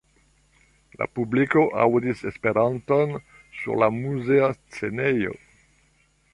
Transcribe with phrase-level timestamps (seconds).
[1.01, 3.15] La publiko aŭdis Esperanton
[3.61, 5.39] sur la muzea scenejo.